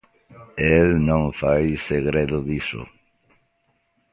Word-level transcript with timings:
El 0.75 0.89
non 1.07 1.23
fai 1.39 1.65
segredo 1.89 2.37
diso. 2.49 2.81